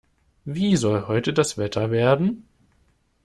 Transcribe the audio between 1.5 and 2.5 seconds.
Wetter werden?